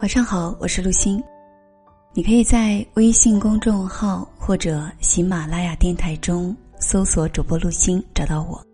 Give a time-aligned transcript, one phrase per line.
[0.00, 1.20] 晚上好，我是陆欣。
[2.14, 8.64] 你可以在微信公众号或者喜马拉雅电台中搜索主播陆欣，找到我。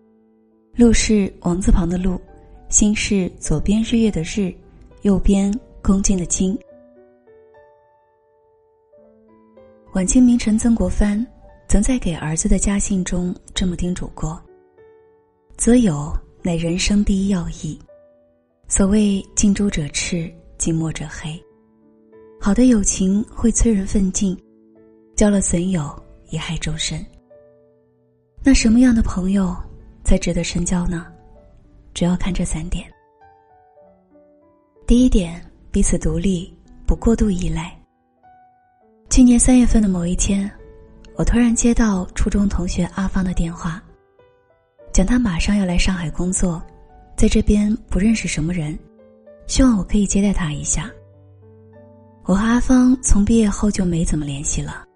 [0.76, 2.20] 陆是王字旁的陆，
[2.68, 4.54] 心是左边日月的日，
[5.00, 5.50] 右边
[5.82, 6.58] 恭敬的敬。
[9.94, 11.26] 晚清名臣曾国藩
[11.68, 14.38] 曾在给儿子的家信中这么叮嘱过
[15.56, 17.78] ：“择友乃人生第一要义。
[18.68, 20.30] 所谓近朱者赤。”
[20.64, 21.38] 近墨者黑，
[22.40, 24.34] 好的友情会催人奋进，
[25.14, 25.82] 交了损友
[26.30, 27.04] 贻害终身。
[28.42, 29.54] 那什么样的朋友
[30.04, 31.06] 才值得深交呢？
[31.92, 32.90] 主要看这三点。
[34.86, 35.38] 第一点，
[35.70, 36.50] 彼此独立，
[36.86, 37.78] 不过度依赖。
[39.10, 40.50] 去年三月份的某一天，
[41.14, 43.82] 我突然接到初中同学阿芳的电话，
[44.94, 46.62] 讲他马上要来上海工作，
[47.18, 48.74] 在这边不认识什么人。
[49.46, 50.90] 希望我可以接待他一下。
[52.24, 54.86] 我和阿芳从毕业后就没怎么联系了，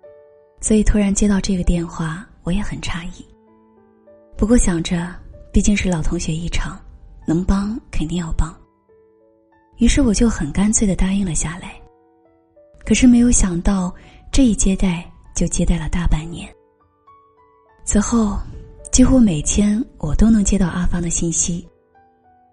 [0.60, 3.24] 所以突然接到这个电话，我也很诧异。
[4.36, 5.14] 不过想着，
[5.52, 6.80] 毕竟是老同学一场，
[7.26, 8.54] 能帮肯定要帮。
[9.76, 11.74] 于是我就很干脆的答应了下来。
[12.84, 13.94] 可是没有想到，
[14.32, 15.04] 这一接待
[15.34, 16.48] 就接待了大半年。
[17.84, 18.38] 此后，
[18.90, 21.68] 几乎每天我都能接到阿芳的信息。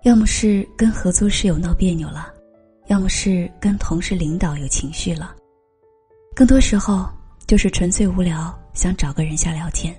[0.05, 2.31] 要么是跟合租室友闹别扭了，
[2.89, 5.35] 要么是跟同事领导有情绪了，
[6.35, 7.09] 更多时候
[7.47, 9.95] 就是纯粹无聊，想找个人瞎聊天。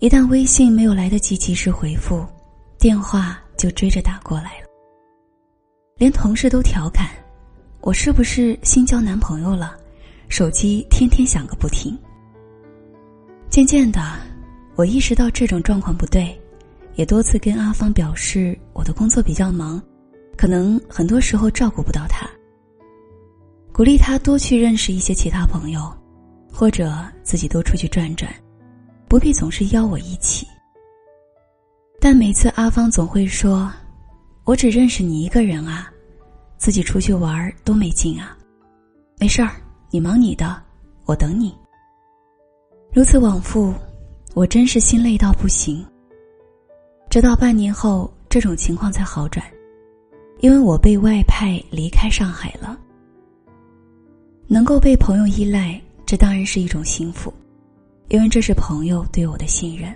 [0.00, 2.26] 一旦微信没有来得及及时回复，
[2.78, 4.66] 电话就追着打过来了。
[5.96, 7.08] 连同事都调侃
[7.80, 9.78] ：“我是不是新交男朋友了？
[10.28, 11.98] 手机天天响个不停。”
[13.48, 13.98] 渐渐的，
[14.74, 16.38] 我意识到这种状况不对。
[16.98, 19.80] 也多次跟阿芳表示，我的工作比较忙，
[20.36, 22.28] 可能很多时候照顾不到他。
[23.72, 25.80] 鼓励他多去认识一些其他朋友，
[26.52, 26.92] 或者
[27.22, 28.28] 自己多出去转转，
[29.06, 30.44] 不必总是邀我一起。
[32.00, 33.72] 但每次阿芳总会说
[34.42, 35.88] ：“我只认识你一个人啊，
[36.56, 38.36] 自己出去玩多没劲啊。”
[39.20, 39.52] 没事儿，
[39.88, 40.60] 你忙你的，
[41.04, 41.54] 我等你。
[42.92, 43.72] 如此往复，
[44.34, 45.86] 我真是心累到不行。
[47.10, 49.42] 直到半年后，这种情况才好转，
[50.40, 52.78] 因为我被外派离开上海了。
[54.46, 57.32] 能够被朋友依赖，这当然是一种幸福，
[58.08, 59.94] 因为这是朋友对我的信任。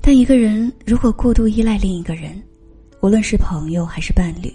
[0.00, 2.42] 但一个人如果过度依赖另一个人，
[3.00, 4.52] 无论是朋友还是伴侣，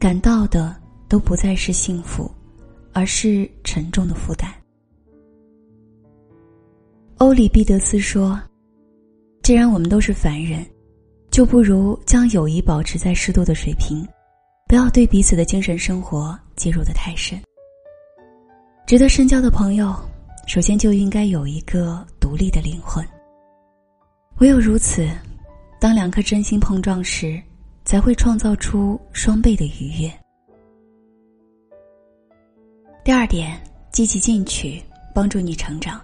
[0.00, 0.74] 感到的
[1.08, 2.28] 都不再是幸福，
[2.92, 4.52] 而是沉重的负担。
[7.18, 8.40] 欧里庇得斯说
[9.42, 10.66] ：“既然我们都是凡人。”
[11.32, 14.06] 就不如将友谊保持在适度的水平，
[14.68, 17.40] 不要对彼此的精神生活介入的太深。
[18.86, 19.96] 值得深交的朋友，
[20.46, 23.02] 首先就应该有一个独立的灵魂。
[24.40, 25.08] 唯有如此，
[25.80, 27.40] 当两颗真心碰撞时，
[27.82, 30.12] 才会创造出双倍的愉悦。
[33.02, 33.58] 第二点，
[33.90, 34.82] 积极进取，
[35.14, 35.98] 帮助你成长。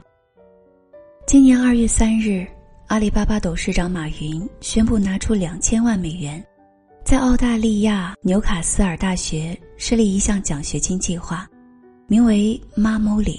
[1.26, 2.46] 今年二月三日。
[2.88, 6.42] 阿里巴巴董事长马云宣布拿出两千万美元，
[7.04, 11.46] 在澳大利亚纽卡斯尔大学设立一项奖学金计划，
[12.06, 13.38] 名为“m 妈 l y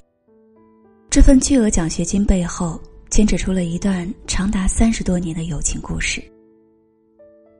[1.09, 2.79] 这份巨额奖学金背后
[3.09, 6.23] 牵扯出了一段长达三十多年的友情故事。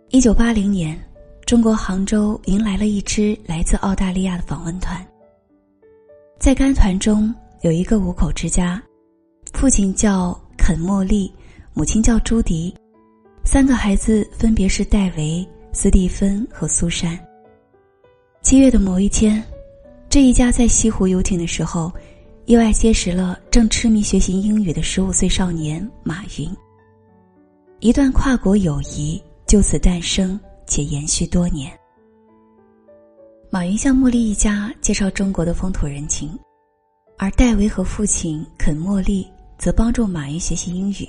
[0.09, 0.95] 一九八零年，
[1.47, 5.03] 中国杭州迎来了一支来自澳大利亚的访问团。
[6.39, 8.79] 在该团中有一个五口之家，
[9.53, 11.33] 父亲叫肯莫利。
[11.79, 12.75] 母亲叫朱迪，
[13.45, 17.17] 三个孩子分别是戴维、斯蒂芬和苏珊。
[18.41, 19.41] 七月的某一天，
[20.09, 21.89] 这一家在西湖游艇的时候，
[22.43, 26.53] 意外结识了正痴迷学习英语的十五岁少年马云。
[27.79, 29.17] 一段跨国友谊
[29.47, 30.37] 就此诞生，
[30.67, 31.71] 且延续多年。
[33.49, 36.37] 马云向茉莉一家介绍中国的风土人情，
[37.17, 39.25] 而戴维和父亲肯茉莉
[39.57, 41.07] 则帮助马云学习英语。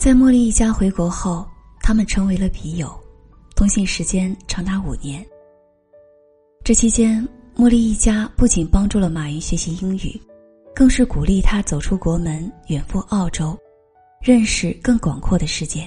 [0.00, 1.46] 在茉莉一家回国后，
[1.82, 2.90] 他们成为了笔友，
[3.54, 5.22] 通信时间长达五年。
[6.64, 7.22] 这期间，
[7.54, 10.18] 茉莉一家不仅帮助了马云学习英语，
[10.74, 13.54] 更是鼓励他走出国门，远赴澳洲，
[14.22, 15.86] 认识更广阔的世界。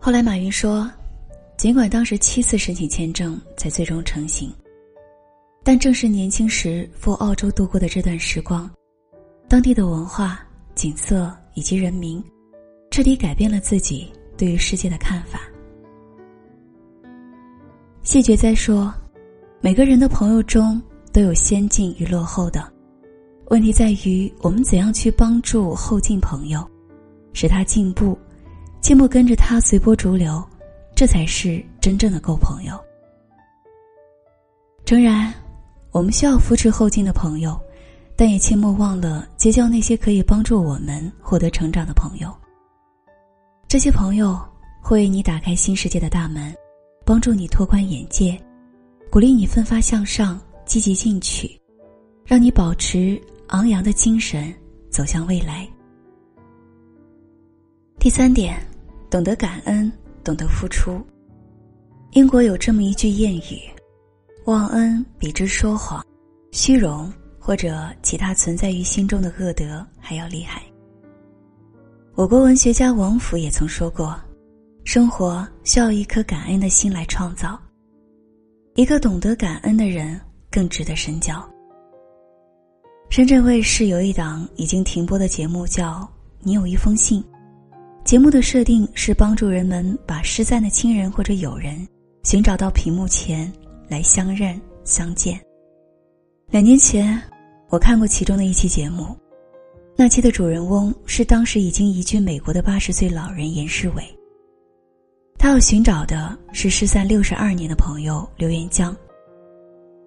[0.00, 0.90] 后来，马云说，
[1.58, 4.50] 尽管当时七次申请签证才最终成行，
[5.62, 8.70] 但正是年轻时赴澳洲度过的这段时光，
[9.50, 10.40] 当地的文化、
[10.74, 12.24] 景色以及人民。
[12.98, 15.42] 彻底改变了自己对于世界的看法。
[18.02, 18.92] 谢觉哉说
[19.62, 22.68] ：“每个人的朋友中都有先进与落后的，
[23.50, 26.68] 问题在于我们怎样去帮助后进朋友，
[27.32, 28.18] 使他进步，
[28.80, 30.44] 切莫跟着他随波逐流，
[30.96, 32.76] 这才是真正的够朋友。
[34.84, 35.32] 诚然，
[35.92, 37.56] 我们需要扶持后进的朋友，
[38.16, 42.28] 但也切莫忘了结交那些可以帮助我们获得成长的朋友。
[43.68, 44.40] 这些朋友
[44.80, 46.56] 会为你打开新世界的大门，
[47.04, 48.40] 帮助你拓宽眼界。
[49.10, 51.60] 鼓励你奋发向上，积极进取，
[52.24, 54.54] 让你保持昂扬的精神，
[54.88, 55.68] 走向未来。
[57.98, 58.58] 第三点，
[59.10, 59.92] 懂得感恩，
[60.24, 60.98] 懂得付出。
[62.12, 63.60] 英国有这么一句谚语
[64.46, 66.02] ：“忘恩比之说谎、
[66.52, 70.62] 虚荣或者其他存在于心中的恶德还要厉害。”
[72.18, 74.20] 我国文学家王甫也曾说过
[74.82, 77.56] ：“生活需要一颗感恩的心来创造。”
[78.74, 80.20] 一个懂得感恩的人
[80.50, 81.48] 更值得深交。
[83.08, 85.92] 深圳卫视有一档已经停播的节目，叫
[86.40, 87.22] 《你有一封信》。
[88.04, 91.86] 节目的设定是帮助人们把失散的亲人或者友人
[92.24, 93.52] 寻找到屏幕前
[93.86, 95.40] 来相认相见。
[96.50, 97.22] 两年前，
[97.68, 99.16] 我看过其中的一期节目，
[100.00, 104.16] 那期的主人翁是当时已经移居美国的八十岁老人严世伟。
[105.36, 108.96] 他要寻找的是失散六十二年的朋友刘元江。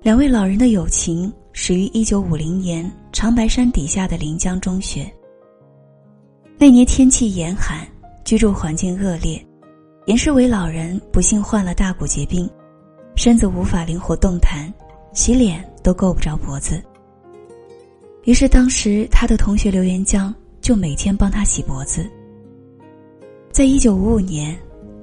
[0.01, 5.11] 两位老人的友情始于一九五零年长白山底下的临江中学。
[6.57, 7.85] 那年天气严寒，
[8.23, 9.45] 居住环境恶劣，
[10.05, 12.49] 严世伟老人不幸患了大骨节病，
[13.17, 14.73] 身子无法灵活动弹，
[15.11, 16.81] 洗脸都够不着脖子。
[18.23, 22.09] 于是当时他的同学刘元江就每天帮他洗脖子。
[23.51, 24.57] 在一九五五年。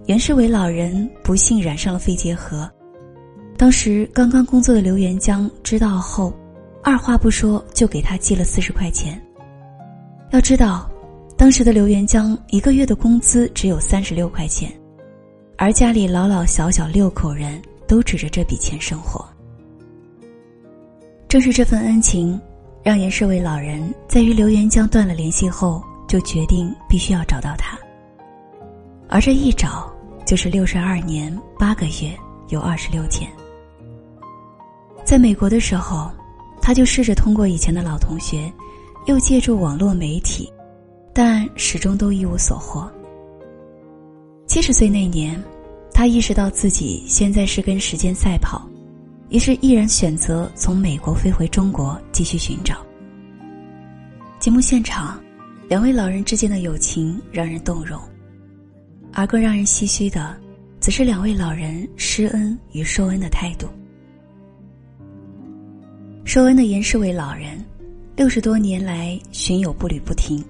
[0.06, 2.66] 袁世伟老人不幸染上了肺结核，
[3.58, 6.32] 当时刚刚工作的刘元江知道后，
[6.82, 9.22] 二话不说就给他寄了四十块钱。
[10.30, 10.90] 要知道，
[11.36, 14.72] 当时的刘元江一个月的工资只有三十六块钱，
[15.58, 19.22] 而家里老老小小六口人都指着这笔钱生活。
[21.28, 22.40] 正是这份恩情，
[22.82, 27.78] 让严世伟老人在与刘元江断了联系后，就决定必须要找到他，
[29.08, 29.92] 而这一找。
[30.26, 32.14] 就是六十二年八个月
[32.48, 33.30] 有二十六天。
[35.02, 36.10] 在美国的时候，
[36.60, 38.52] 他就试着通过以前的老同学，
[39.06, 40.52] 又借助网络媒体，
[41.14, 42.86] 但始终都一无所获。
[44.46, 45.42] 七十岁那年，
[45.94, 48.68] 他意识到自己现在是跟时间赛跑，
[49.30, 52.84] 于是毅然选择从美国飞回中国继续寻找。
[54.38, 55.20] 节目现场，
[55.68, 58.00] 两位老人之间的友情让人动容。
[59.12, 60.38] 而更让人唏嘘的，
[60.80, 63.66] 则是两位老人施恩与受恩的态度。
[66.24, 67.64] 受恩的严世伟老人，
[68.16, 70.40] 六十多年来巡游步履不停；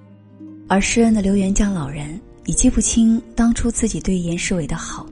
[0.69, 5.07] 而施恩的刘元江老人，已记不清当初自己对严世伟的好，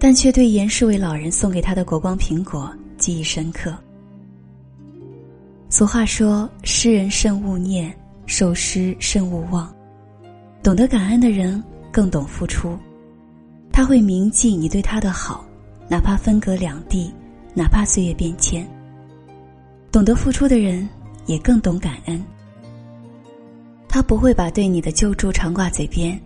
[0.00, 3.76] 但却对严世伟老人送给他的国光苹果记忆深刻。
[5.68, 7.94] 俗话说：“施人慎勿念，
[8.26, 9.72] 受施慎勿忘。”
[10.64, 11.62] 懂得感恩的人。
[11.92, 12.78] 更懂付出，
[13.72, 15.44] 他会铭记你对他的好，
[15.88, 17.12] 哪怕分隔两地，
[17.52, 18.64] 哪怕岁月变迁。
[19.90, 20.88] 懂得付出的人，
[21.26, 22.24] 也更懂感恩。
[23.88, 26.16] 他不会把对你的救助常挂嘴边，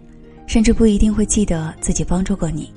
[0.46, 2.70] 甚至不一定会记得自己帮助过你，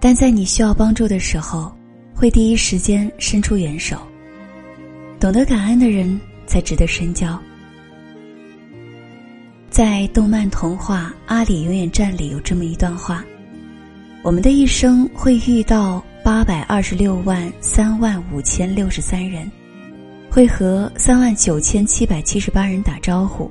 [0.00, 1.70] 但在你需要帮助的时候，
[2.14, 3.98] 会第一时间伸出援手。
[5.20, 7.38] 懂得感恩的人，才值得深交。
[9.68, 13.22] 在动漫童话《阿里永远站》里有这么一段话：
[14.22, 19.50] 我们的一生会遇到八百二十六万三万五千六十三人，
[20.30, 23.50] 会和三万九千七百七十八人打招呼，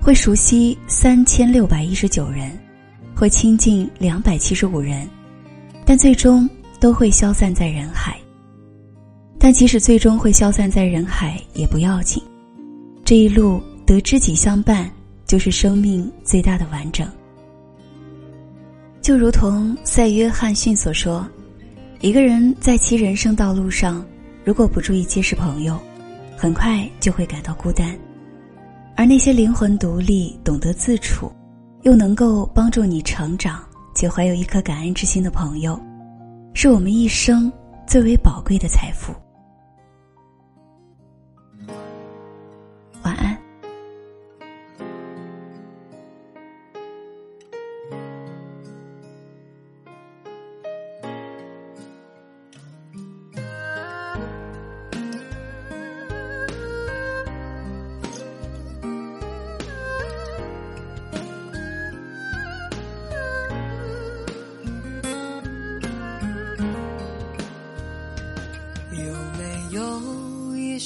[0.00, 2.50] 会熟悉三千六百一十九人，
[3.14, 5.08] 会亲近两百七十五人，
[5.84, 6.48] 但最终
[6.80, 8.16] 都会消散在人海。
[9.38, 12.22] 但即使最终会消散在人海，也不要紧，
[13.04, 14.90] 这一路得知己相伴。
[15.26, 17.08] 就是生命最大的完整。
[19.00, 21.26] 就如同赛约翰逊所说
[22.02, 24.04] ：“一个人在其人生道路上，
[24.44, 25.80] 如果不注意结识朋友，
[26.36, 27.98] 很快就会感到孤单。
[28.94, 31.32] 而那些灵魂独立、懂得自处，
[31.84, 33.64] 又能够帮助你成长
[33.94, 35.80] 且怀有一颗感恩之心的朋友，
[36.52, 37.50] 是我们一生
[37.86, 39.14] 最为宝贵的财富。”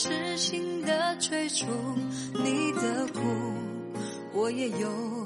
[0.00, 1.66] 痴心的追逐，
[2.32, 3.20] 你的苦
[4.32, 5.19] 我也有。